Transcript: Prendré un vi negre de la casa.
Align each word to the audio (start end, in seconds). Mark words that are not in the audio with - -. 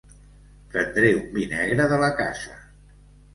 Prendré 0.71 1.11
un 1.17 1.21
vi 1.35 1.45
negre 1.51 1.87
de 1.93 2.01
la 2.05 2.11
casa. 2.23 2.59